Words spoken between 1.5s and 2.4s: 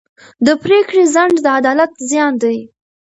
عدالت زیان